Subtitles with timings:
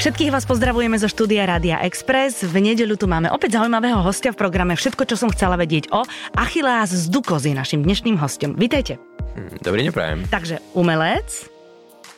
[0.00, 2.40] Všetkých vás pozdravujeme zo štúdia Rádia Express.
[2.40, 6.08] V nedeľu tu máme opäť zaujímavého hostia v programe Všetko, čo som chcela vedieť o
[6.32, 8.56] Achilleas z Dukozy, našim dnešným hostom.
[8.56, 8.96] Vítejte.
[9.60, 10.18] Dobrý deň, prajem.
[10.24, 11.49] Takže umelec,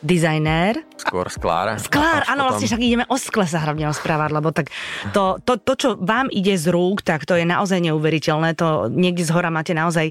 [0.02, 0.82] dizajnér.
[0.98, 1.78] Skôr sklár.
[1.78, 4.74] Sklár, áno, vlastne však ideme o skle sa hlavne rozprávať, lebo tak
[5.14, 8.58] to, to, to, čo vám ide z rúk, tak to je naozaj neuveriteľné.
[8.58, 10.10] To niekde z hora máte naozaj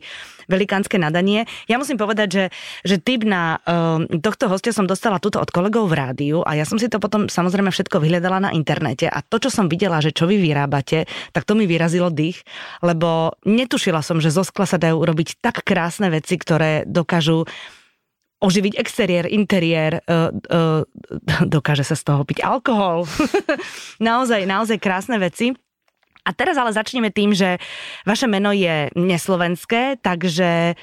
[0.51, 1.47] velikánske nadanie.
[1.71, 2.45] Ja musím povedať, že,
[2.83, 6.67] že typ na um, tohto hostia som dostala tuto od kolegov v rádiu a ja
[6.67, 10.11] som si to potom samozrejme všetko vyhľadala na internete a to, čo som videla, že
[10.11, 12.43] čo vy vyrábate, tak to mi vyrazilo dých,
[12.83, 17.47] lebo netušila som, že zo skla sa dajú urobiť tak krásne veci, ktoré dokážu
[18.41, 20.81] oživiť exteriér, interiér, uh, uh,
[21.45, 23.05] dokáže sa z toho piť alkohol.
[24.01, 25.53] naozaj, naozaj krásne veci.
[26.25, 27.61] A teraz ale začneme tým, že
[28.05, 30.73] vaše meno je neslovenské, takže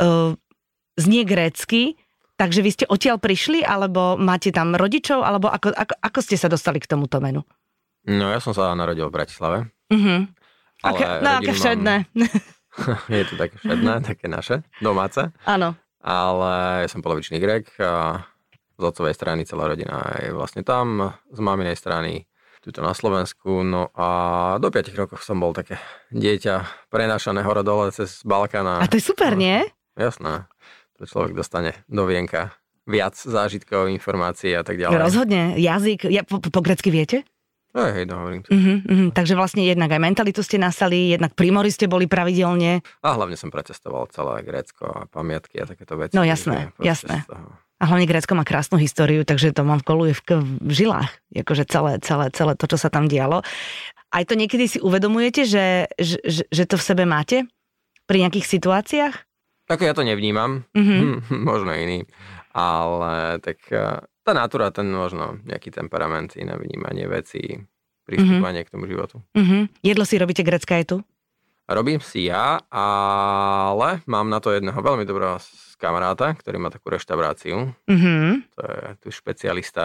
[0.00, 0.32] uh,
[0.96, 1.96] znie grécky,
[2.36, 6.48] takže vy ste odtiaľ prišli, alebo máte tam rodičov, alebo ako, ako, ako ste sa
[6.48, 7.44] dostali k tomuto menu?
[8.08, 9.58] No ja som sa narodil v Bratislave.
[9.92, 10.28] Uh-huh.
[10.84, 11.94] Ale aké, no aké všedné.
[12.12, 13.08] Mám...
[13.20, 15.32] je to také všedné, také naše, domáce.
[15.48, 18.22] Áno ale som polovičný Grek a
[18.78, 22.30] z otcovej strany celá rodina je vlastne tam, z maminej strany
[22.62, 23.66] tuto na Slovensku.
[23.66, 24.06] No a
[24.62, 25.82] do 5 rokov som bol také
[26.14, 28.82] dieťa prenašané hore dole cez Balkána.
[28.82, 29.66] A to je super, no, nie?
[29.98, 30.46] Jasné.
[30.98, 32.54] To človek dostane do vienka
[32.86, 34.98] viac zážitkov, informácií a tak ďalej.
[34.98, 35.42] Rozhodne.
[35.58, 37.26] Jazyk, ja, po, po grecky viete?
[37.76, 38.42] Hej, hej, no, hovorím.
[38.48, 39.08] Uh-huh, uh-huh.
[39.12, 42.80] Takže vlastne jednak aj mentalitu ste nastali, jednak primory ste boli pravidelne.
[43.04, 46.16] A hlavne som pretestoval celé Grécko a pamiatky a takéto veci.
[46.16, 47.28] No jasné, jasné.
[47.76, 51.68] A hlavne Grécko má krásnu históriu, takže to mám v koluje v, v žilách, akože
[51.68, 53.44] celé, celé, celé to, čo sa tam dialo.
[54.08, 57.44] Aj to niekedy si uvedomujete, že, že, že to v sebe máte
[58.08, 59.14] pri nejakých situáciách?
[59.68, 61.20] Tak ja to nevnímam, uh-huh.
[61.52, 62.08] možno iný,
[62.56, 63.60] ale tak
[64.26, 67.62] tá natura, ten možno nejaký temperament, iné vnímanie vecí,
[68.02, 68.66] pristupovanie mm-hmm.
[68.66, 69.22] k tomu životu.
[69.38, 69.62] Mm-hmm.
[69.86, 70.96] Jedlo si robíte grecká aj tu?
[71.66, 75.42] Robím si ja, ale mám na to jedného veľmi dobrého
[75.82, 77.74] kamaráta, ktorý má takú reštauráciu.
[77.90, 78.54] Mm-hmm.
[78.54, 79.82] To je tu špecialista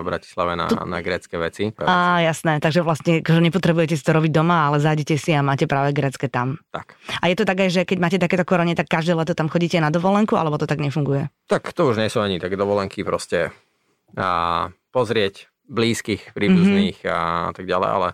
[0.00, 0.80] v Bratislave na, tu...
[0.80, 1.68] na grécké veci.
[1.84, 5.68] Á, jasné, takže vlastne že nepotrebujete si to robiť doma, ale zájdete si a máte
[5.68, 6.56] práve grécké tam.
[6.72, 6.96] Tak.
[7.20, 9.76] A je to tak aj, že keď máte takéto korone, tak každé leto tam chodíte
[9.84, 11.28] na dovolenku, alebo to tak nefunguje?
[11.44, 13.52] Tak to už nie sú ani také dovolenky, proste
[14.16, 14.28] a
[14.94, 17.12] pozrieť blízkych, príbuzných mm-hmm.
[17.12, 18.08] a tak ďalej, ale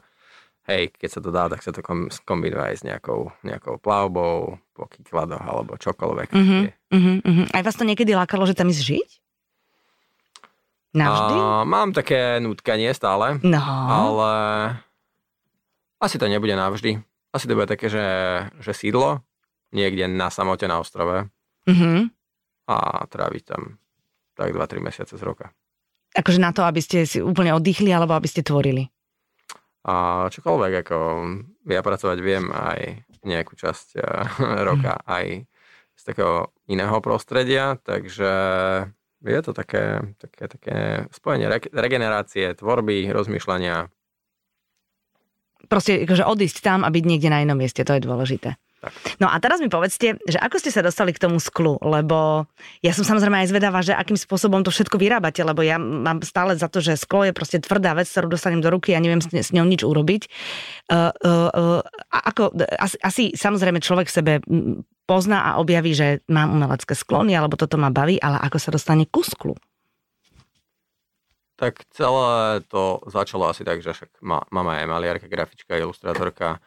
[0.66, 1.84] hej, keď sa to dá, tak sa to
[2.26, 6.28] kombinuje aj s nejakou, nejakou plavbou, po kykladoch alebo čokoľvek.
[6.34, 7.46] Mm-hmm, mm-hmm.
[7.54, 9.10] Aj vás to niekedy lákalo, že tam ísť žiť?
[10.98, 11.34] Navždy?
[11.38, 13.62] A, mám také nutkanie stále, no.
[13.90, 14.32] ale
[16.02, 16.98] asi to nebude navždy.
[17.34, 18.06] Asi to bude také, že,
[18.62, 19.22] že sídlo
[19.74, 21.26] niekde na samote na ostrove
[21.66, 21.98] mm-hmm.
[22.70, 22.76] a
[23.10, 23.78] tráviť tam
[24.34, 25.54] tak 2-3 mesiace z roka.
[26.14, 28.86] Akože na to, aby ste si úplne oddychli, alebo aby ste tvorili?
[29.84, 30.98] A čokoľvek, ako
[31.68, 34.04] ja pracovať viem aj nejakú časť eh,
[34.68, 35.04] roka, mm.
[35.10, 35.26] aj
[35.94, 38.30] z takého iného prostredia, takže
[39.24, 40.76] je to také, také, také
[41.14, 43.88] spojenie regenerácie, tvorby, rozmýšľania.
[45.64, 48.58] Proste akože odísť tam a byť niekde na inom mieste, to je dôležité.
[48.84, 49.16] Tak.
[49.16, 52.44] No a teraz mi povedzte, že ako ste sa dostali k tomu sklu, lebo
[52.84, 56.52] ja som samozrejme aj zvedavá, že akým spôsobom to všetko vyrábate, lebo ja mám stále
[56.52, 59.32] za to, že sklo je proste tvrdá vec, ktorú dostanem do ruky a neviem s,
[59.32, 60.28] s ňou nič urobiť.
[60.92, 61.80] Uh, uh, uh,
[62.12, 64.32] ako, asi, asi samozrejme človek v sebe
[65.08, 69.08] pozná a objaví, že mám umelecké sklony, alebo toto ma baví, ale ako sa dostane
[69.08, 69.56] ku sklu?
[71.54, 76.58] Tak celé to začalo asi tak, že však mama je maliarka, grafička, ilustrátorka,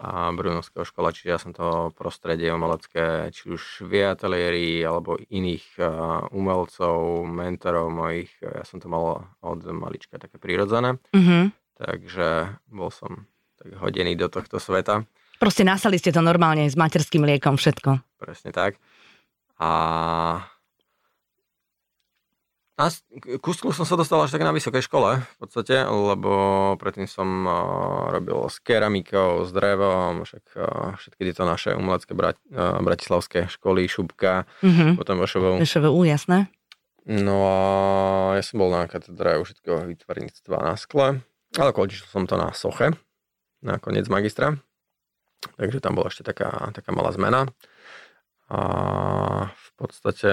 [0.00, 5.66] a Brunovského škola, čiže ja som to prostredie umelecké, či už v ateliéri alebo iných
[5.80, 5.88] uh,
[6.32, 11.44] umelcov, mentorov mojich, ja som to mal od malička také prirodzené, mm-hmm.
[11.80, 13.24] takže bol som
[13.56, 15.08] tak hodený do tohto sveta.
[15.36, 18.20] Proste nasali ste to normálne s materským liekom všetko.
[18.20, 18.80] Presne tak.
[19.60, 19.70] A
[22.76, 22.92] a
[23.40, 26.32] ku sklu som sa dostal až tak na vysokej škole v podstate, lebo
[26.76, 32.36] predtým som uh, robil s keramikou, s drevom, však uh, všetky tieto naše umelecké brat,
[32.52, 35.00] uh, bratislavské školy, šupka, mm-hmm.
[35.00, 35.56] potom VŠVU.
[35.64, 36.52] VŠVU, jasné.
[37.08, 37.56] No a
[38.36, 41.24] ja som bol na katedre užitkého výtvarníctva na skle,
[41.56, 42.92] ale končil som to na soche,
[43.64, 44.52] na koniec magistra.
[45.56, 47.48] Takže tam bola ešte taká, taká malá zmena.
[48.52, 48.60] A
[49.48, 50.30] v podstate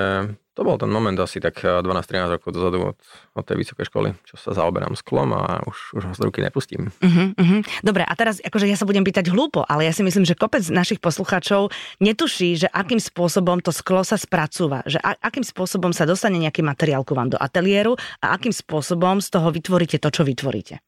[0.53, 2.97] to bol ten moment asi tak 12-13 rokov dozadu od,
[3.35, 6.93] od tej vysokej školy, čo sa zaoberám sklom a už, už ho z ruky nepustím.
[7.01, 7.61] Uh-huh, uh-huh.
[7.81, 10.63] Dobre, a teraz akože ja sa budem pýtať hlúpo, ale ja si myslím, že kopec
[10.69, 16.07] našich poslucháčov netuší, že akým spôsobom to sklo sa spracúva, že a, akým spôsobom sa
[16.07, 20.21] dostane nejaký materiál ku vám do ateliéru a akým spôsobom z toho vytvoríte to, čo
[20.23, 20.79] vytvoríte.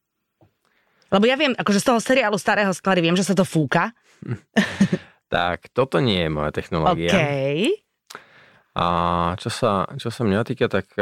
[1.10, 3.94] Lebo ja viem, akože z toho seriálu Starého sklady viem, že sa to fúka.
[5.34, 7.10] tak, toto nie je moja technológia.
[7.16, 7.85] Okay.
[8.76, 8.86] A
[9.40, 10.92] čo sa, čo sa mňa týka, tak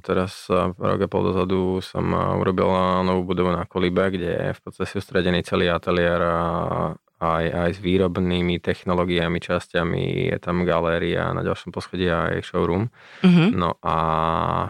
[0.00, 0.48] teraz
[0.80, 2.08] rok a pol dozadu som
[2.40, 2.72] urobil
[3.04, 7.78] novú budovu na Kolibe, kde je v podstate sústredený celý ateliér uh, aj, aj s
[7.84, 12.88] výrobnými technológiami, časťami, je tam galéria, na ďalšom poschodí aj showroom.
[13.20, 13.48] Mm-hmm.
[13.60, 13.96] No a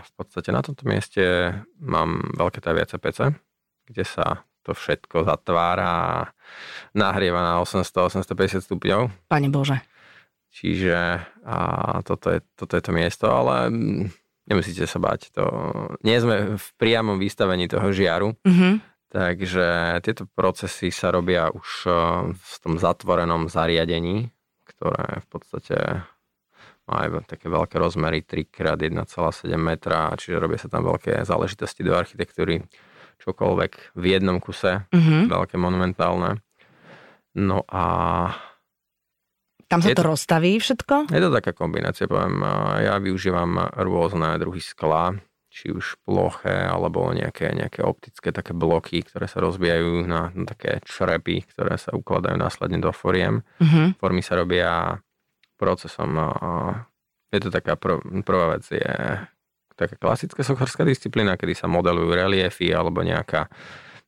[0.03, 3.39] v podstate na tomto mieste mám veľké taviace pece,
[3.87, 6.11] kde sa to všetko zatvára a
[6.93, 9.31] nahrieva na 800-850 stupňov.
[9.31, 9.79] Pane Bože.
[10.51, 11.59] Čiže a
[12.03, 14.11] toto, je, toto je to miesto, ale mm,
[14.51, 15.31] nemusíte sa bať.
[15.39, 15.45] To,
[16.03, 18.75] nie sme v priamom vystavení toho žiaru, mm-hmm.
[19.15, 19.67] takže
[20.03, 21.91] tieto procesy sa robia už e,
[22.35, 24.27] v tom zatvorenom zariadení,
[24.67, 25.77] ktoré v podstate
[26.91, 32.67] má aj také veľké rozmery 3x1,7 metra, čiže robia sa tam veľké záležitosti do architektúry,
[33.23, 35.31] čokoľvek v jednom kuse, mm-hmm.
[35.31, 36.43] veľké monumentálne.
[37.39, 37.85] No a
[39.71, 41.15] tam sa je to, to rozstaví všetko?
[41.15, 42.43] Je to taká kombinácia, poviem.
[42.83, 45.15] Ja využívam rôzne druhy skla,
[45.47, 50.83] či už ploché, alebo nejaké, nejaké optické také bloky, ktoré sa rozbijajú na, na také
[50.83, 53.47] črepy, ktoré sa ukladajú následne do foriem.
[53.63, 53.95] Uh-huh.
[53.99, 54.99] Formy sa robia
[55.55, 56.19] procesom.
[57.31, 58.91] Je to taká prv, prvá vec, je
[59.79, 63.47] taká klasická socharská disciplína, kedy sa modelujú reliefy alebo nejaká,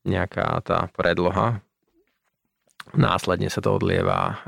[0.02, 1.62] nejaká tá predloha
[2.92, 4.42] Následne sa to odlieva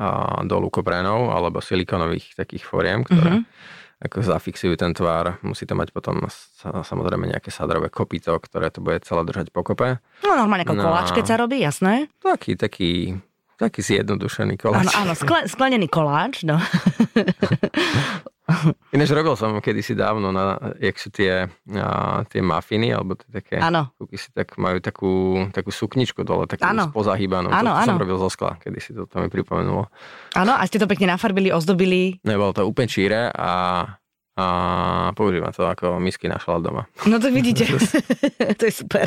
[0.45, 4.05] do lukoprénov alebo silikonových takých foriem, ktoré mm-hmm.
[4.05, 5.41] ako zafixujú ten tvar.
[5.41, 6.21] Musí to mať potom
[6.63, 10.03] samozrejme nejaké sadrové kopito, ktoré to bude celé držať pokope.
[10.27, 12.13] No normálne ako no, koláč, keď sa robí, jasné?
[12.21, 13.17] Taký, taký,
[13.57, 14.93] taký zjednodušený koláč.
[14.93, 16.61] Áno, áno, skle, sklenený koláč, no.
[18.95, 23.57] Ináč robil som kedysi dávno, na, jak sú tie, a, tie mafiny, alebo tie také
[23.57, 23.91] ano.
[24.13, 25.13] si tak majú takú,
[25.51, 26.93] takú sukničku dole, takú ano.
[26.93, 27.49] pozahýbanú.
[27.49, 29.89] Ano, to, to som robil zo skla, kedysi to, to mi pripomenulo.
[30.37, 32.21] Áno, a ste to pekne nafarbili, ozdobili?
[32.21, 33.85] Nebolo to úplne číre a
[34.35, 34.47] a
[35.15, 36.83] používam to ako misky na šalát doma.
[37.07, 37.71] No to vidíte,
[38.59, 39.07] to je super.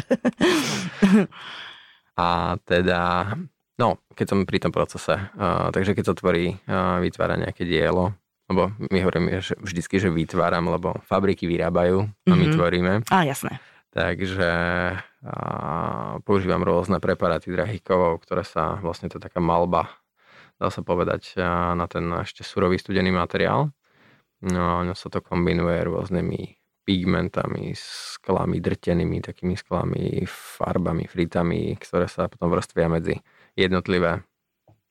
[2.15, 3.35] a teda,
[3.75, 8.15] no, keď som pri tom procese, uh, takže keď sa tvorí, uh, vytvára nejaké dielo,
[8.47, 12.55] lebo my hovoríme že vždycky, že vytváram, lebo fabriky vyrábajú a my mm-hmm.
[12.55, 12.93] tvoríme.
[13.11, 13.59] Á, jasné.
[13.91, 14.49] Takže
[15.01, 15.35] a,
[16.23, 19.91] používam rôzne preparáty drahých kovov, ktoré sa, vlastne to je taká malba,
[20.55, 23.75] dá sa povedať, a, na ten ešte surový studený materiál.
[24.47, 26.41] No ono sa to kombinuje rôznymi
[26.87, 33.19] pigmentami, sklami drtenými, takými sklami, farbami, fritami, ktoré sa potom vrstvia medzi
[33.59, 34.23] jednotlivé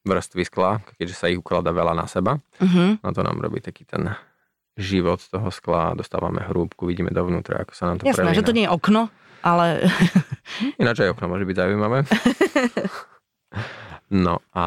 [0.07, 2.39] vrstvy skla, keďže sa ich ukladá veľa na seba.
[2.63, 2.97] Uh-huh.
[3.03, 4.15] A to nám robí taký ten
[4.79, 8.39] život toho skla, dostávame hrúbku, vidíme dovnútra, ako sa nám to Jasné, prelína.
[8.39, 9.09] že to nie je okno,
[9.41, 9.89] ale...
[10.81, 11.99] Ináč aj okno môže byť zaujímavé.
[14.27, 14.67] no a...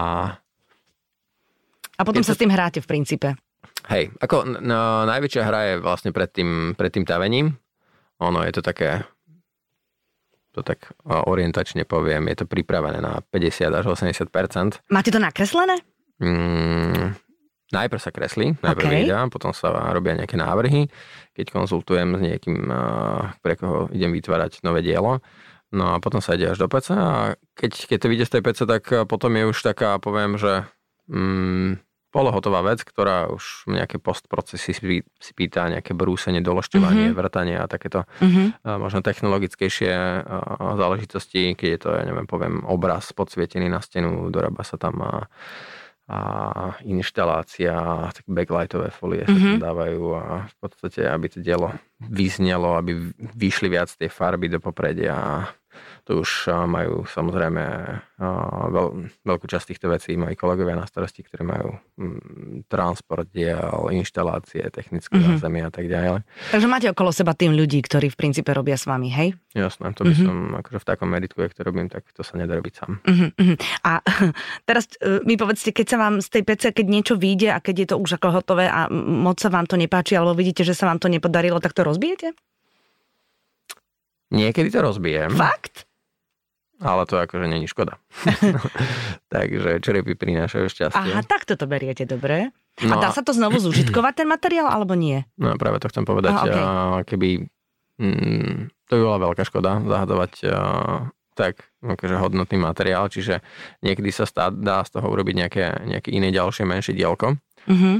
[1.95, 2.37] A potom sa to...
[2.37, 3.37] s tým hráte v princípe.
[3.89, 7.57] Hej, ako no, najväčšia hra je vlastne pred tým, pred tým tavením.
[8.19, 9.05] Ono je to také
[10.53, 15.77] to tak orientačne poviem, je to pripravené na 50 až 80% Máte to nakreslené?
[16.19, 17.15] Mm,
[17.71, 18.97] najprv sa kreslí, najprv okay.
[19.05, 20.89] videa, potom sa robia nejaké návrhy,
[21.37, 22.57] keď konzultujem s niekým,
[23.39, 25.21] pre koho idem vytvárať nové dielo.
[25.69, 28.41] No a potom sa ide až do PC a keď, keď to vyjde z tej
[28.41, 30.65] PC, tak potom je už taká, poviem, že
[31.05, 31.77] mm,
[32.09, 37.19] polohotová vec, ktorá už nejaké postprocesy si pýta, nejaké brúsenie, dološťovanie, mm-hmm.
[37.21, 38.65] vrtanie a takéto mm-hmm.
[38.81, 40.25] možno technologickejšie
[40.57, 45.13] záležitosti, keď je to, ja neviem, poviem, obraz podsvietený na stenu, dorába sa tam a,
[46.09, 46.19] a
[46.81, 47.77] inštalácia,
[48.09, 49.37] tak backlightové folie mm-hmm.
[49.37, 49.65] sa tam mhm.
[49.69, 51.69] dávajú a v podstate, aby to dielo
[52.01, 55.45] vyznelo, aby vyšli viac tie farby do popredia
[56.09, 57.61] to už majú samozrejme
[58.73, 58.87] veľ,
[59.21, 65.21] veľkú časť týchto vecí moji kolegovia na starosti, ktorí majú mm, transport, diel, inštalácie, technické
[65.21, 65.37] mm-hmm.
[65.37, 66.25] zázemie a tak ďalej.
[66.49, 69.37] Takže máte okolo seba tým ľudí, ktorí v princípe robia s vami, hej?
[69.53, 70.25] Jasné, to by mm-hmm.
[70.25, 72.91] som akože v takom meritku, jak to robím, tak to sa nedá robiť sám.
[73.05, 73.55] Mm-hmm.
[73.85, 74.01] A
[74.67, 77.75] teraz e, mi povedzte, keď sa vám z tej PC, keď niečo vyjde a keď
[77.85, 80.89] je to už ako hotové a moc sa vám to nepáči, alebo vidíte, že sa
[80.89, 82.33] vám to nepodarilo, tak to rozbijete?
[84.33, 85.37] Niekedy to rozbijem.
[85.37, 85.88] Fakt?
[86.79, 87.99] Ale to akože není škoda.
[89.33, 91.11] Takže čerepy prinášajú šťastie.
[91.11, 92.55] Aha, tak toto beriete, dobre.
[92.79, 95.27] No a dá sa to znovu zúžitkovať ten materiál, alebo nie?
[95.35, 96.31] No práve to chcem povedať.
[96.31, 97.15] Aha, okay.
[97.15, 97.29] Keby,
[97.99, 100.33] mm, to by bola veľká škoda zahadovať
[101.39, 103.39] tak akože hodnotný materiál, čiže
[103.79, 107.39] niekedy sa stá, dá z toho urobiť nejaké, nejaké iné ďalšie menšie dielko.
[107.63, 107.95] Mm-hmm.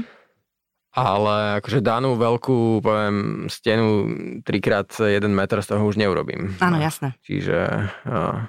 [0.90, 4.10] Ale akože danú veľkú, poviem, stenu
[4.44, 6.58] 3x1 meter z toho už neurobím.
[6.60, 7.16] Áno, jasné.
[7.22, 8.44] Čiže uh,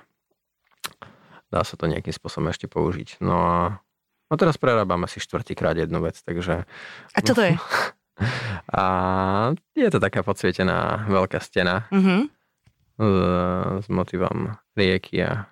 [1.52, 3.20] dá sa to nejakým spôsobom ešte použiť.
[3.20, 3.58] No a
[4.32, 6.64] no teraz prerábam asi štvrtýkrát jednu vec, takže...
[7.12, 7.54] A čo to je?
[8.80, 8.84] a
[9.76, 12.22] je to taká podsvietená veľká stena mm-hmm.
[12.98, 13.16] s,
[13.84, 15.52] s motivom rieky a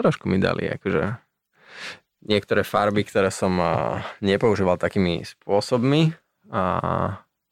[0.00, 1.20] trošku mi dali akože
[2.26, 3.54] niektoré farby, ktoré som
[4.24, 6.16] nepoužíval takými spôsobmi
[6.50, 6.62] a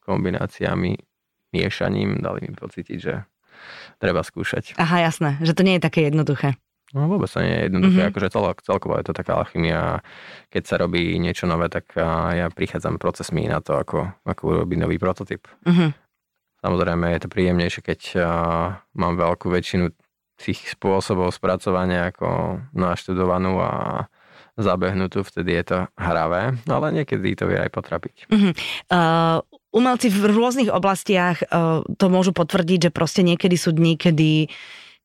[0.03, 0.97] kombináciami,
[1.55, 3.25] miešaním dali mi pocítiť, že
[3.97, 4.77] treba skúšať.
[4.77, 6.59] Aha, jasné, že to nie je také jednoduché.
[6.93, 8.11] No vôbec to nie je jednoduché, mm-hmm.
[8.13, 10.05] akože celok, celkovo je to taká alchymia.
[10.53, 11.97] Keď sa robí niečo nové, tak
[12.35, 15.49] ja prichádzam procesmi na to, ako, ako urobiť nový prototyp.
[15.65, 15.89] Mm-hmm.
[16.61, 18.01] Samozrejme je to príjemnejšie, keď
[18.95, 19.91] mám veľkú väčšinu
[20.35, 24.05] tých spôsobov spracovania ako naštudovanú a
[24.55, 28.31] zabehnutú, vtedy je to hravé, ale niekedy to vie aj potrapiť.
[28.31, 28.51] Uh-huh.
[28.87, 29.43] Uh,
[29.75, 34.47] umelci v rôznych oblastiach uh, to môžu potvrdiť, že proste niekedy sú dní, kedy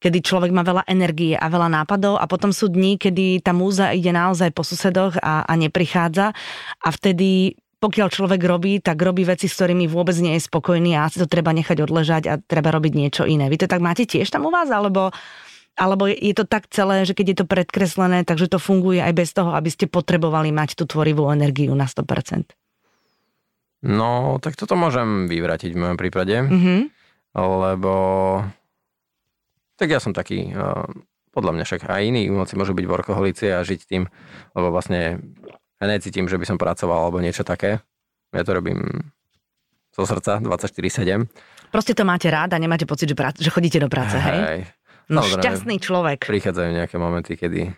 [0.01, 3.93] kedy človek má veľa energie a veľa nápadov a potom sú dní, kedy tá múza
[3.93, 6.33] ide naozaj po susedoch a, a neprichádza
[6.81, 11.09] a vtedy pokiaľ človek robí, tak robí veci, s ktorými vôbec nie je spokojný a
[11.09, 13.49] asi to treba nechať odležať a treba robiť niečo iné.
[13.49, 15.09] Vy to tak máte tiež tam u vás, alebo
[15.81, 19.33] alebo je to tak celé, že keď je to predkreslené, takže to funguje aj bez
[19.33, 22.53] toho, aby ste potrebovali mať tú tvorivú energiu na 100%?
[23.89, 26.81] No, tak toto môžem vyvratiť v mojom prípade, mm-hmm.
[27.33, 27.93] lebo
[29.81, 30.53] tak ja som taký,
[31.33, 34.05] podľa mňa však aj iní umelci môžu byť workoholici a žiť tým,
[34.53, 35.25] lebo vlastne
[35.81, 37.81] ja necítim, že by som pracoval alebo niečo také.
[38.37, 39.09] Ja to robím
[39.97, 41.73] zo srdca 24-7.
[41.73, 44.39] Proste to máte rád a nemáte pocit, že, prác- že chodíte do práce, hej?
[44.43, 44.61] hej.
[45.11, 46.19] No Samozrejme, šťastný človek.
[46.23, 47.75] Prichádzajú nejaké momenty, kedy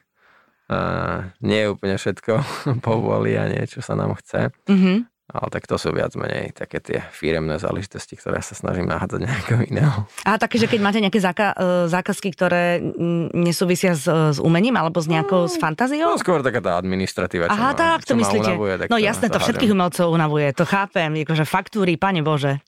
[0.68, 2.32] uh, nie je úplne všetko
[2.86, 4.52] povolí a niečo sa nám chce.
[4.68, 4.96] Mm-hmm.
[5.32, 9.62] Ale tak to sú viac menej také tie firemné záležitosti, ktoré sa snažím nahádzať nejakého
[9.64, 10.04] iného.
[10.28, 12.84] A také, že keď máte nejaké záka- e, zákazky, ktoré
[13.32, 16.12] nesúvisia s, s umením alebo s nejakou no, s fantáziou?
[16.12, 17.48] No skôr taká tá administratíva.
[17.48, 18.52] Aha, tak to myslíte.
[18.52, 22.60] Unavuje, tak no jasné, to všetkých umelcov unavuje, to chápem, akože faktúry, pane Bože.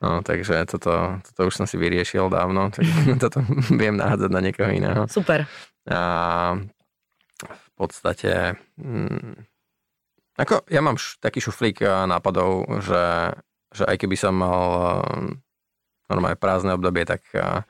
[0.00, 2.88] No, takže toto, toto už som si vyriešil dávno, tak
[3.22, 5.04] toto viem nahádzať na niekoho iného.
[5.06, 5.44] Super.
[5.86, 6.00] A
[7.44, 9.44] v podstate, hm,
[10.40, 13.36] ako ja mám š, taký šuflík eh, nápadov, že,
[13.76, 15.36] že aj keby som mal eh,
[16.08, 17.62] normálne prázdne obdobie, tak ja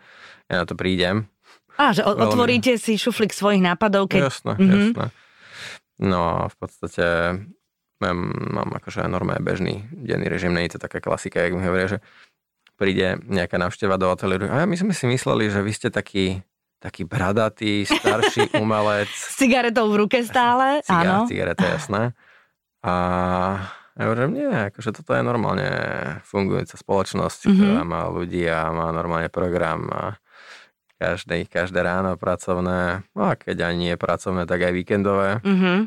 [0.49, 1.29] na to prídem.
[1.77, 2.25] Á, že Veľmi...
[2.25, 4.33] otvoríte si šuflík svojich nápadov, keď...
[4.33, 4.73] Jasné, mm-hmm.
[4.97, 5.07] jasné.
[6.01, 7.07] No v podstate
[8.01, 11.97] mám, mám akože normálne bežný denný režim, nie je to taká klasika, jak mi hovoria,
[11.97, 11.99] že
[12.81, 14.49] príde nejaká návšteva do ateliéru.
[14.49, 16.41] A my sme si mysleli, že vy ste taký,
[16.81, 19.13] taký bradatý, starší umelec.
[19.13, 21.29] S cigaretou v ruke stále, Cigar, áno.
[21.29, 22.17] Cigareta, jasné.
[22.81, 22.95] A
[23.99, 25.69] ja hovorím, nie, akože toto je normálne
[26.25, 27.59] fungujúca spoločnosť, mm-hmm.
[27.61, 30.17] ktorá má ľudí a má normálne program a
[30.97, 35.41] každé, každé ráno pracovné, no a keď ani nie pracovné, tak aj víkendové.
[35.41, 35.79] Mm-hmm.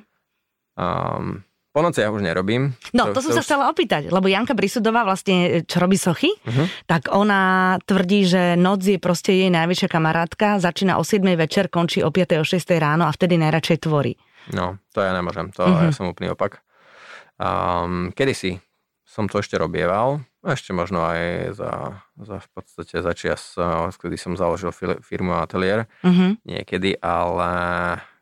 [0.74, 2.78] Um, po noci ja už nerobím.
[2.94, 3.48] No, to, to som to sa už...
[3.50, 6.70] chcela opýtať, lebo Janka Brisudová vlastne, čo robí sochy, uh-huh.
[6.86, 12.06] tak ona tvrdí, že noc je proste jej najväčšia kamarátka, začína o 7 večer, končí
[12.06, 14.14] o 5 o 6 ráno a vtedy najradšej tvorí.
[14.54, 15.90] No, to ja nemôžem, to uh-huh.
[15.90, 16.62] ja som úplný opak.
[17.44, 18.64] Um, kedysi
[19.04, 23.54] som to ešte robieval, ešte možno aj za, za v podstate za čias,
[24.00, 24.72] kedy som založil
[25.04, 26.40] firmu Atelier uh-huh.
[26.48, 27.52] niekedy, ale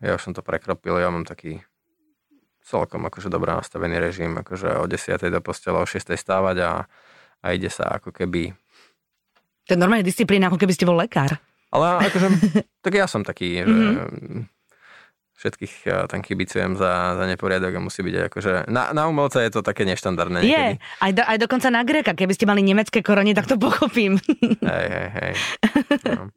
[0.02, 1.62] ja už som to prekropil, ja mám taký
[2.66, 5.22] celkom akože dobre nastavený režim, akože o 10.
[5.32, 6.12] do postela, o 6.
[6.12, 6.72] stávať a,
[7.42, 8.52] a ide sa ako keby...
[9.70, 11.38] To je normálne disciplína, ako keby ste bol lekár.
[11.72, 12.28] Ale akože,
[12.86, 14.61] tak ja som taký, že mm-hmm.
[15.42, 18.54] Všetkých ja tam kibicujem za, za neporiadok a musí byť akože...
[18.70, 20.78] Na, na umelca je to také neštandardné niekedy.
[20.78, 24.22] Je, aj, do, aj dokonca na Greka, keby ste mali nemecké korony, tak to pochopím.
[24.72, 25.34] Hej, hej, hej.
[26.06, 26.30] No.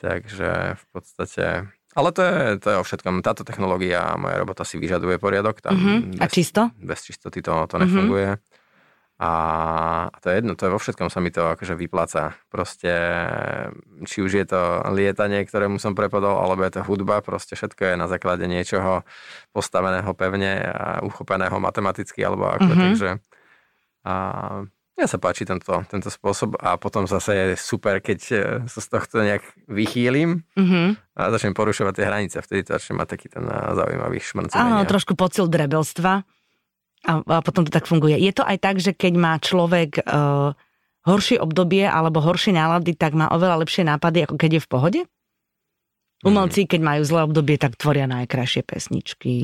[0.00, 3.18] Takže v podstate ale to je, to je o všetkom.
[3.18, 5.58] Táto technológia moja robota si vyžaduje poriadok.
[5.58, 5.98] Tam uh-huh.
[6.14, 6.62] bez, a čisto?
[6.78, 8.38] Bez čistoty to, to nefunguje.
[8.38, 8.59] Uh-huh.
[9.20, 12.40] A, to je jedno, to je vo všetkom sa mi to akože vypláca.
[12.48, 12.88] Proste,
[14.08, 17.94] či už je to lietanie, ktorému som prepodol, alebo je to hudba, proste všetko je
[18.00, 19.04] na základe niečoho
[19.52, 22.80] postaveného pevne a uchopeného matematicky, alebo ako, uh-huh.
[22.88, 23.10] takže
[24.08, 24.14] a,
[25.00, 28.36] Mne sa páči tento, tento spôsob a potom zase je super, keď e,
[28.68, 31.16] sa z tohto nejak vychýlim mm-hmm.
[31.16, 32.36] a začnem porušovať tie hranice.
[32.44, 34.60] Vtedy to začne mať taký ten e, zaujímavý šmrncenie.
[34.60, 36.20] Áno, trošku pocil drebelstva
[37.06, 38.16] a, a potom to tak funguje.
[38.20, 40.52] Je to aj tak, že keď má človek uh,
[41.08, 45.00] horšie obdobie alebo horšie nálady, tak má oveľa lepšie nápady, ako keď je v pohode?
[46.20, 49.40] Umelci, keď majú zlé obdobie, tak tvoria najkrajšie pesničky.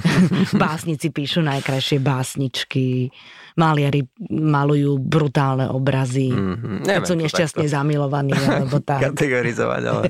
[0.62, 3.14] Básnici píšu najkrajšie básničky.
[3.54, 6.34] Maliari malujú brutálne obrazy.
[6.34, 6.82] Mm-hmm.
[6.82, 8.34] Neviem, sú nešťastne zamilovaní.
[8.34, 9.14] Alebo tak.
[9.14, 10.04] Kategorizovať, ale,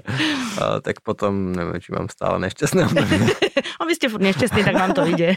[0.57, 3.21] ale tak potom neviem, či mám stále nešťastné obdobie.
[3.79, 5.37] A vy ste furt nešťastní, tak vám to ide.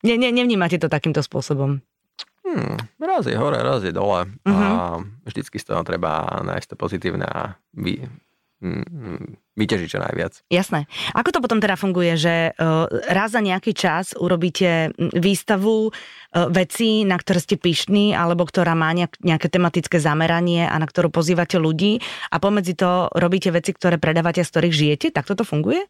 [0.00, 1.84] ne, ne, nevnímate to takýmto spôsobom.
[2.40, 4.32] Hmm, raz je hore, raz je dole.
[4.48, 4.48] Uh-huh.
[4.48, 5.28] A mhm.
[5.28, 8.00] vždycky z toho treba nájsť to pozitívne a vy,
[9.56, 10.44] Vyťažiť čo najviac.
[10.52, 10.84] Jasné.
[11.16, 15.92] Ako to potom teda funguje, že uh, raz za nejaký čas urobíte výstavu uh,
[16.52, 21.08] vecí, na ktoré ste pyšní, alebo ktorá má nejak, nejaké tematické zameranie a na ktorú
[21.08, 25.06] pozývate ľudí a pomedzi to robíte veci, ktoré predávate a z ktorých žijete?
[25.08, 25.88] Tak toto funguje?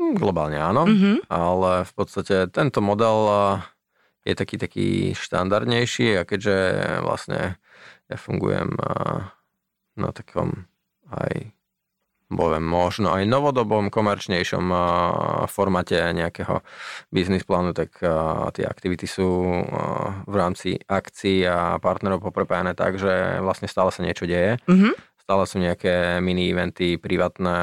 [0.00, 1.28] Hm, globálne áno, mm-hmm.
[1.28, 3.18] ale v podstate tento model
[4.26, 6.56] je taký taký štandardnejší a keďže
[7.00, 7.60] vlastne
[8.08, 8.76] ja fungujem
[9.96, 10.68] na takom
[11.10, 11.54] aj
[12.26, 14.66] poviem, možno aj novodobom, komerčnejšom
[15.46, 16.58] formáte nejakého
[17.14, 18.02] biznis plánu, tak
[18.50, 19.62] tie aktivity sú
[20.26, 24.58] v rámci akcií a partnerov poprepájane tak, že vlastne stále sa niečo deje.
[24.66, 24.92] Mm-hmm.
[25.22, 27.54] Stále sú nejaké mini-eventy, privátne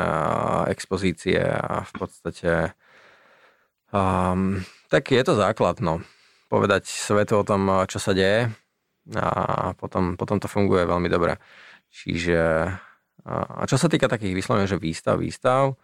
[0.72, 2.52] expozície a v podstate
[3.92, 6.00] um, tak je to základ, no.
[6.48, 8.48] Povedať svetu o tom, čo sa deje
[9.12, 11.36] a potom, potom to funguje veľmi dobre.
[11.92, 12.72] Čiže
[13.24, 15.80] a čo sa týka takých vyslovene, že výstav, výstav,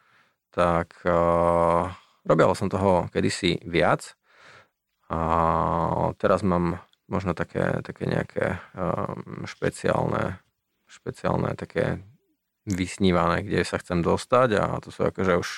[0.51, 1.88] tak uh,
[2.27, 4.15] robil som toho kedysi viac.
[5.10, 5.19] A
[6.19, 10.38] teraz mám možno také, také nejaké um, špeciálne,
[10.86, 12.03] špeciálne také
[12.69, 15.50] vysnívané, kde sa chcem dostať a to sú akože už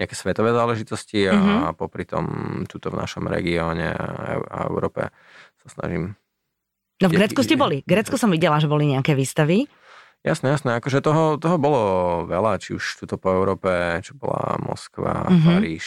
[0.00, 1.76] nejaké svetové záležitosti a mm-hmm.
[1.76, 2.26] popri tom
[2.64, 5.12] tuto v našom regióne a Európe
[5.60, 6.16] sa snažím
[6.98, 7.86] No v Grécku ste boli.
[7.86, 9.70] Grécku som videla, že boli nejaké výstavy.
[10.26, 10.74] Jasné, jasné.
[10.74, 11.82] Akože toho, toho bolo
[12.26, 13.70] veľa, či už tuto po Európe,
[14.02, 15.46] čo bola Moskva, mm-hmm.
[15.46, 15.86] Paríž,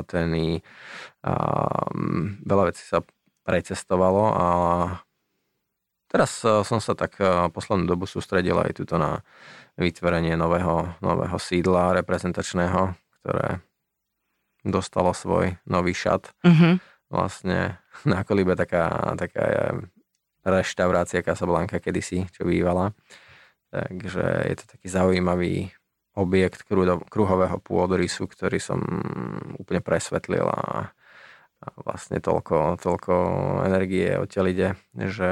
[0.00, 0.64] Ateny.
[1.20, 1.32] A,
[1.92, 3.04] mm, veľa vecí sa
[3.44, 4.48] precestovalo a
[6.08, 9.20] teraz e, som sa tak e, poslednú dobu sústredil aj tuto na
[9.76, 13.60] vytvorenie nového, nového sídla reprezentačného, ktoré
[14.64, 16.32] dostalo svoj nový šat.
[16.44, 16.72] Mm-hmm.
[17.12, 17.76] Vlastne
[18.08, 19.76] na Kolibe taká, taká
[20.48, 22.96] reštaurácia Casablanca kedysi, čo bývala.
[23.70, 25.70] Takže je to taký zaujímavý
[26.18, 26.66] objekt
[27.06, 28.82] kruhového pôdorysu, ktorý som
[29.56, 30.90] úplne presvetlil a,
[31.62, 33.14] a vlastne toľko, toľko
[33.70, 35.30] energie odtiaľ ide, že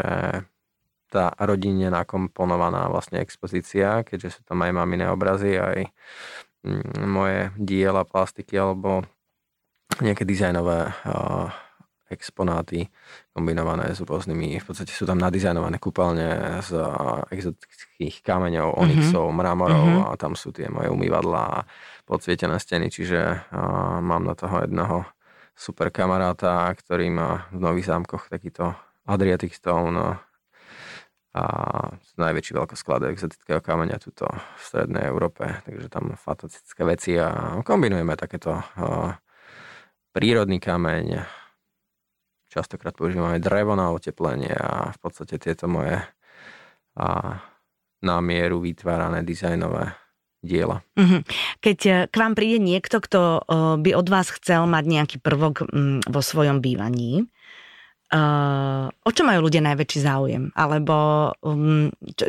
[1.09, 5.89] tá rodinne nakomponovaná vlastne expozícia, keďže sú tam aj maminé obrazy, aj
[6.63, 9.03] mm, moje diela, plastiky alebo
[10.05, 11.49] nejaké dizajnové uh,
[12.09, 12.89] exponáty
[13.37, 16.71] kombinované s rôznymi, v podstate sú tam nadizajnované kúpeľne z
[17.33, 18.79] exotických kameňov, mhm.
[18.81, 19.39] onyxov, mm-hmm.
[19.39, 20.11] mramorov mm-hmm.
[20.11, 21.65] a tam sú tie moje umývadlá a
[22.09, 25.05] podsvietené steny, čiže uh, mám na toho jedného
[25.53, 28.73] super kamaráta, ktorý má v Nových zámkoch takýto
[29.05, 30.23] Adriatic Stone
[31.35, 31.45] a
[32.17, 38.57] najväčší veľkosklad exotického kameňa tuto v strednej Európe, takže tam fantastické veci a kombinujeme takéto
[38.57, 39.13] uh,
[40.15, 41.21] prírodný kameň,
[42.49, 46.01] Častokrát používam aj drevo na oteplenie a v podstate tieto moje
[46.97, 47.39] a,
[48.01, 49.93] na mieru vytvárané dizajnové
[50.41, 50.81] diela.
[50.95, 51.27] Mhm.
[51.59, 53.41] Keď e, k vám príde niekto, kto e,
[53.83, 57.27] by od vás chcel mať nejaký prvok mm, vo svojom bývaní,
[58.09, 58.23] e,
[58.89, 60.45] o čo majú ľudia najväčší záujem?
[60.55, 60.95] Alebo
[61.43, 61.87] mm,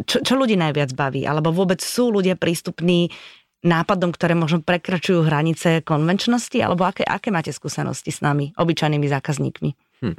[0.10, 1.24] čo, čo, ľudí najviac baví?
[1.30, 3.14] Alebo vôbec sú ľudia prístupní
[3.62, 6.58] nápadom, ktoré možno prekračujú hranice konvenčnosti?
[6.58, 9.89] Alebo aké, aké máte skúsenosti s nami, obyčajnými zákazníkmi?
[10.04, 10.18] Hm.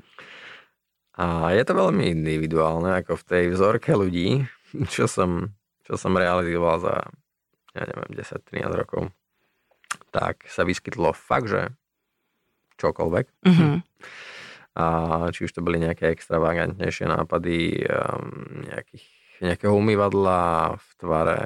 [1.21, 4.49] A je to veľmi individuálne, ako v tej vzorke ľudí,
[4.95, 5.53] čo som,
[5.85, 6.97] čo som realizoval za,
[7.77, 9.13] ja neviem, 10-13 rokov.
[10.15, 11.75] Tak sa vyskytlo fakt, že
[12.81, 13.27] čokoľvek.
[13.45, 13.75] Mm-hmm.
[14.81, 14.85] A
[15.35, 19.07] či už to boli nejaké extravagantnejšie nápady um, nejakých,
[19.43, 21.39] nejakého umývadla v tvare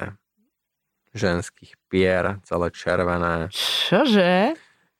[1.17, 3.49] ženských pier, celé červené.
[3.49, 4.53] Čože?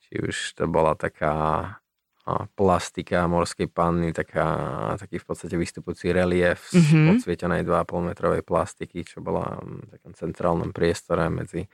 [0.10, 1.78] Či už to bola taká
[2.58, 4.48] plastika morskej panny, taká,
[4.98, 7.06] taký v podstate vystupujúci relief z mm-hmm.
[7.14, 11.70] podsvietenej 2,5 metrovej plastiky, čo bola v takom centrálnom priestore medzi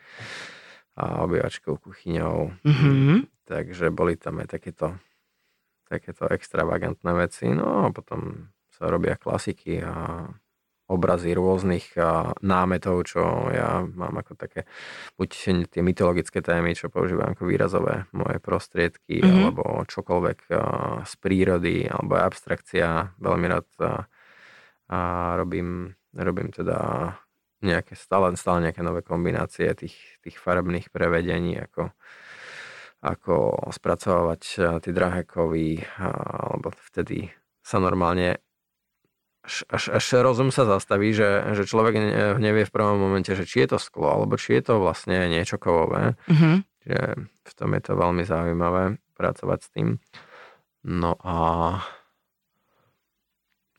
[0.99, 2.67] obývačkou, kuchyňou.
[2.67, 3.47] Mm-hmm.
[3.47, 4.99] Takže boli tam aj takéto
[5.91, 7.51] takéto extravagantné veci.
[7.51, 10.23] No a potom sa robia klasiky a
[10.91, 11.95] obrazy rôznych
[12.43, 14.67] námetov, čo ja mám ako také,
[15.15, 15.29] buď
[15.71, 19.39] tie mytologické témy, čo používam ako výrazové moje prostriedky, mm-hmm.
[19.47, 20.39] alebo čokoľvek
[21.07, 23.15] z prírody, alebo abstrakcia.
[23.15, 23.67] Veľmi rád
[24.91, 24.99] a
[25.39, 27.15] robím, robím teda
[27.63, 31.95] nejaké stále, stále nejaké nové kombinácie tých, tých farebných prevedení, ako,
[32.99, 33.35] ako
[33.71, 34.41] spracovávať
[34.83, 37.31] tie drahé kovy, alebo vtedy
[37.63, 38.43] sa normálne
[39.45, 41.97] až, až, rozum sa zastaví, že, že človek
[42.37, 45.57] nevie v prvom momente, že či je to sklo, alebo či je to vlastne niečo
[45.57, 46.13] kovové.
[46.29, 46.55] Mm-hmm.
[46.85, 48.83] Že v tom je to veľmi zaujímavé
[49.17, 49.87] pracovať s tým.
[50.85, 51.37] No a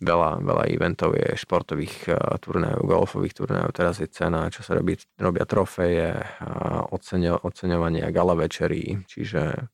[0.02, 3.70] veľa, veľa eventov je športových uh, turnajov, golfových turnajov.
[3.74, 9.70] Teraz je cena, čo sa robí, robia trofeje, uh, oceňo, oceňovanie gala večerí, čiže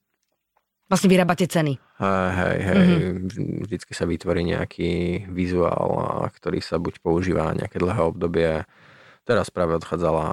[0.88, 1.76] Vlastne vyrábate ceny.
[2.00, 2.80] Hej, hej, hej.
[2.80, 3.68] Mm-hmm.
[3.68, 8.64] Vždycky sa vytvorí nejaký vizuál, ktorý sa buď používa nejaké dlhé obdobie.
[9.28, 10.24] Teraz práve odchádzala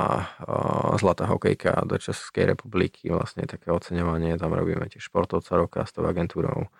[0.47, 5.91] uh, Zlatá hokejka do Českej republiky, vlastne také oceňovanie, tam robíme tiež športovca roka s
[5.91, 6.71] tou agentúrou.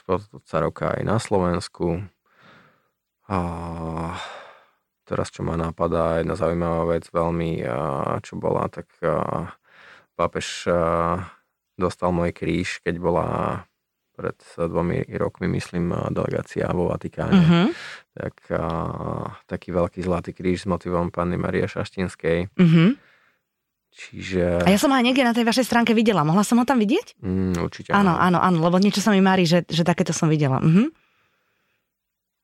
[0.00, 2.08] Športovca roka aj na Slovensku.
[3.28, 3.38] A
[5.04, 7.60] teraz, čo ma napadá, jedna zaujímavá vec veľmi,
[8.24, 8.88] čo bola, tak
[10.16, 10.64] pápež
[11.82, 13.26] dostal môj kríž, keď bola
[14.12, 17.40] pred dvomi rokmi, myslím, delegácia vo Vatikáne.
[17.42, 17.66] Uh-huh.
[18.12, 18.64] Tak, a,
[19.48, 22.52] taký veľký zlatý kríž s motivom Panny Marie Šaštinskej.
[22.52, 22.92] Uh-huh.
[23.92, 24.64] Čiže...
[24.64, 26.24] A ja som ho aj niekde na tej vašej stránke videla.
[26.24, 27.20] Mohla som ho tam vidieť?
[27.20, 27.90] Mm, určite.
[27.92, 30.60] Áno, áno, áno, lebo niečo sa mi mári, že, že takéto som videla.
[30.60, 30.92] Uh-huh.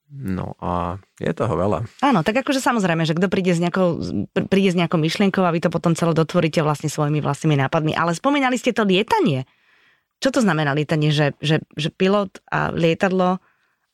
[0.09, 1.85] No a je toho veľa.
[2.01, 4.01] Áno, tak akože samozrejme, že kto príde s nejakou,
[4.49, 7.92] príde s nejakou myšlienkou a vy to potom celé dotvoríte vlastne svojimi vlastnými nápadmi.
[7.92, 9.44] Ale spomínali ste to lietanie.
[10.25, 11.12] Čo to znamená lietanie?
[11.12, 13.38] Že, že, že pilot a lietadlo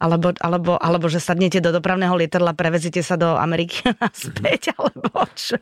[0.04, 4.76] alebo, alebo, alebo že sadnete do dopravného lietadla, prevezite sa do Ameriky a späť, mm.
[4.76, 5.58] alebo čo?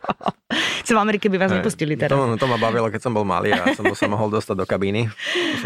[0.83, 2.17] Som v Amerike by vás hey, nepustili teraz.
[2.17, 5.07] To, to ma bavilo, keď som bol malý a som sa mohol dostať do kabíny.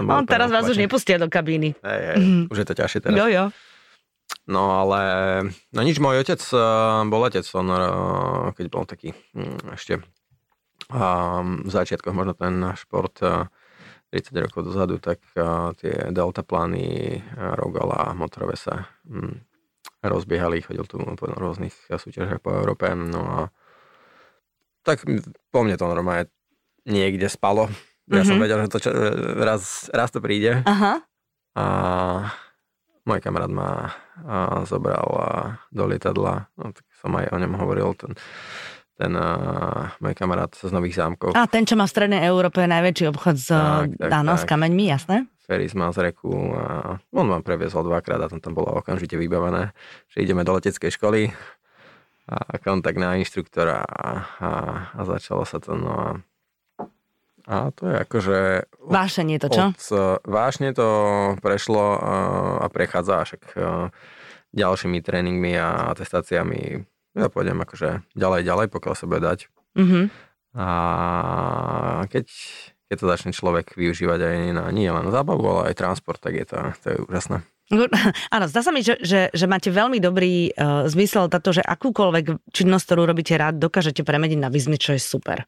[0.03, 1.79] On teraz vás už nepustia do kabíny.
[1.81, 2.45] Hey, hey, mm.
[2.53, 3.17] Už je to ťažšie teraz.
[3.17, 3.45] Jo, jo.
[4.47, 5.03] No ale,
[5.75, 6.61] no nič, môj otec eh,
[7.11, 7.83] bol otec, on eh,
[8.55, 10.03] keď bol taký hm, ešte
[10.87, 13.51] v začiatkoch možno ten šport 30
[14.15, 15.19] eh, rokov dozadu, tak
[15.83, 19.43] tie delta plány, Rogala, motorové sa hm,
[20.07, 23.41] rozbiehali, chodil tu po rôznych súťažiach po Európe, no a
[24.87, 25.03] tak
[25.51, 26.31] po mne to normálne
[26.87, 27.67] niekde spalo.
[28.07, 28.29] Ja mm-hmm.
[28.31, 28.43] som mhm.
[28.47, 28.91] vedel, že to čo,
[29.43, 30.63] raz, raz to príde.
[30.63, 31.03] Aha.
[31.59, 31.65] A
[33.07, 33.95] môj kamarát ma
[34.27, 35.29] a, zobral a,
[35.71, 38.13] do lietadla, no, tak som aj o ňom hovoril, ten,
[38.99, 39.29] ten a,
[40.03, 41.39] môj kamarát z Nových zámkov.
[41.39, 44.43] A ten, čo má v Strednej Európe najväčší obchod s, tak, tak, áno, tak.
[44.43, 45.17] s kameňmi, jasné?
[45.47, 49.71] Feris má z reku a on ma previezol dvakrát a tam, tam bolo okamžite vybavené,
[50.11, 51.31] že ideme do leteckej školy
[52.27, 54.07] a kontakt na inštruktora a,
[54.43, 54.51] a,
[54.99, 56.07] a začalo sa to, no a
[57.47, 58.39] a to je akože...
[58.83, 59.65] Vášenie to, čo?
[59.71, 60.89] Od, vášne to
[61.39, 61.95] prešlo
[62.59, 63.43] a prechádza však
[64.51, 66.83] ďalšími tréningmi a atestáciami.
[67.15, 69.39] Ja pôjdem akože ďalej, ďalej, pokiaľ sa bude dať.
[69.79, 70.05] Mm-hmm.
[70.57, 70.69] A
[72.09, 72.27] keď,
[72.89, 76.47] keď to začne človek využívať aj na, nie len zábavu, ale aj transport, tak je
[76.49, 77.47] to, to je úžasné.
[78.35, 82.53] Áno, zdá sa mi, že, že, že máte veľmi dobrý uh, zmysel táto, že akúkoľvek
[82.55, 85.45] činnosť, ktorú robíte rád, dokážete premeniť na biznis, čo je super.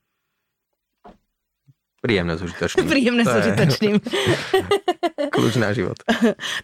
[1.98, 2.86] Príjemné s užitočným.
[2.94, 3.94] Príjemné s užitočným.
[5.34, 5.98] Kľúč na život.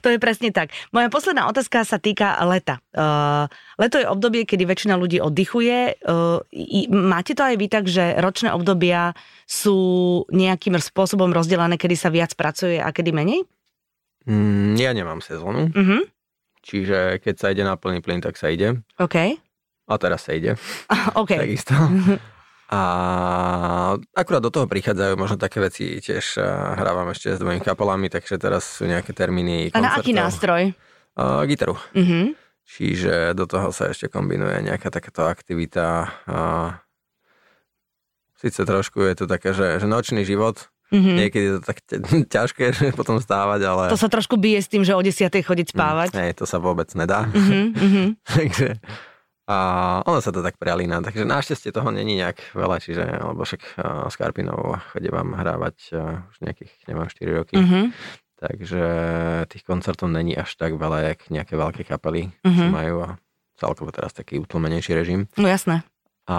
[0.02, 0.70] To je presne tak.
[0.94, 2.78] Moja posledná otázka sa týka leta.
[2.94, 6.06] Uh, leto je obdobie, kedy väčšina ľudí oddychuje.
[6.06, 6.38] Uh,
[6.94, 9.18] máte to aj vy tak, že ročné obdobia
[9.50, 13.42] sú nejakým spôsobom rozdelené, kedy sa viac pracuje a kedy menej?
[14.30, 15.68] Mm, ja nemám sezónu.
[15.68, 16.02] Uh-huh.
[16.64, 18.80] Čiže keď sa ide na plný plyn, tak sa ide.
[18.96, 19.36] OK.
[19.84, 20.56] A teraz sa ide.
[21.20, 21.36] OK.
[21.36, 21.74] Takisto.
[22.74, 22.80] A
[24.18, 26.42] akurát do toho prichádzajú možno také veci, tiež
[26.74, 29.78] hrávam ešte s dvojimi kapelami, takže teraz sú nejaké termíny koncertov.
[29.78, 30.62] A na aký nástroj?
[31.14, 31.78] Uh, gitaru.
[31.94, 32.34] Uh-huh.
[32.66, 36.10] Čiže do toho sa ešte kombinuje nejaká takáto aktivita.
[36.26, 36.74] Uh,
[38.34, 41.16] Sice trošku je to také, že, že nočný život, Mm-hmm.
[41.16, 41.78] Niekedy je to tak
[42.38, 43.84] ťažké, že potom stávať, ale...
[43.90, 45.26] To sa trošku bije s tým, že o 10.
[45.26, 46.14] chodiť spávať.
[46.14, 47.26] Mm, nie, to sa vôbec nedá.
[47.26, 48.06] Mm-hmm.
[48.36, 48.78] takže
[49.44, 49.56] a
[50.08, 54.08] ono sa to tak prelína, takže našťastie toho není nejak veľa, čiže, alebo však uh,
[54.08, 57.56] s Karpinou chodí vám hrávať uh, už nejakých, neviem, 4 roky.
[57.60, 57.84] Mm-hmm.
[58.40, 58.84] Takže
[59.52, 62.56] tých koncertov není až tak veľa, jak nejaké veľké kapely, mm-hmm.
[62.56, 63.10] čo majú a
[63.60, 65.28] celkovo teraz taký utlmenejší režim.
[65.36, 65.84] No jasné.
[66.24, 66.36] A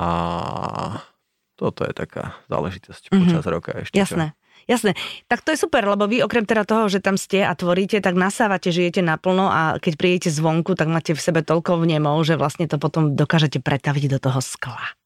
[1.54, 3.22] toto je taká záležitosť mm-hmm.
[3.22, 3.96] počas roka ešte.
[4.02, 4.34] Jasné.
[4.34, 4.44] Čo?
[4.65, 4.98] Jasné,
[5.30, 8.18] tak to je super, lebo vy okrem teda toho, že tam ste a tvoríte, tak
[8.18, 12.65] nasávate, žijete naplno a keď prídete zvonku, tak máte v sebe toľko vnemov, že vlastne
[12.65, 14.98] to potom dokážete pretaviť do toho skla.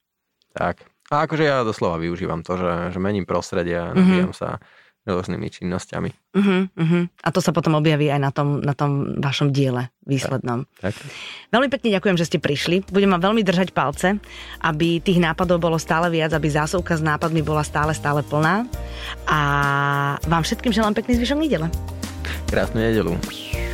[0.56, 0.88] Tak.
[1.10, 4.38] A akože ja doslova využívam to, že, že mením prostredie a nabíjam mm-hmm.
[4.38, 4.62] sa
[5.10, 6.10] rôznymi činnosťami.
[6.38, 7.04] Uh-huh, uh-huh.
[7.26, 10.69] A to sa potom objaví aj na tom, na tom vašom diele výslednom.
[10.78, 11.10] Tak, tak.
[11.50, 12.86] Veľmi pekne ďakujem, že ste prišli.
[12.93, 14.22] Budem vám veľmi držať palce,
[14.62, 18.69] aby tých nápadov bolo stále viac, aby zásuvka s nápadmi bola stále, stále plná.
[19.26, 19.39] A
[20.30, 21.67] vám všetkým želám pekný zvyšok nedele.
[22.45, 23.17] Krásnu nedelu.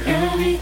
[0.06, 0.56] Every